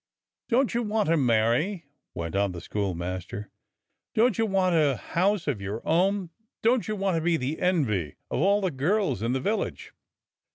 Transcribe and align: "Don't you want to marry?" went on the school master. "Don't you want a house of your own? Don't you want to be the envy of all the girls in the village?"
"Don't 0.49 0.73
you 0.73 0.81
want 0.81 1.09
to 1.09 1.15
marry?" 1.15 1.85
went 2.15 2.35
on 2.35 2.53
the 2.53 2.59
school 2.61 2.95
master. 2.95 3.51
"Don't 4.15 4.35
you 4.39 4.47
want 4.47 4.75
a 4.75 4.95
house 4.97 5.45
of 5.47 5.61
your 5.61 5.79
own? 5.87 6.31
Don't 6.63 6.87
you 6.87 6.95
want 6.95 7.17
to 7.17 7.21
be 7.21 7.37
the 7.37 7.59
envy 7.59 8.15
of 8.31 8.39
all 8.41 8.61
the 8.61 8.71
girls 8.71 9.21
in 9.21 9.33
the 9.33 9.39
village?" 9.39 9.93